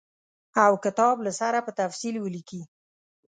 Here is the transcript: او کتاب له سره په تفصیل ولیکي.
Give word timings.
او 0.63 0.73
کتاب 0.85 1.15
له 1.25 1.31
سره 1.39 1.57
په 1.65 1.71
تفصیل 1.79 2.15
ولیکي. 2.19 2.61